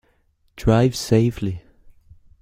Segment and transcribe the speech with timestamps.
[0.55, 1.61] Drive safely!